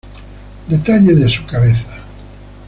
Detalle 0.67 1.13
de 1.15 1.29
su 1.29 1.45
cabeza 1.45 1.95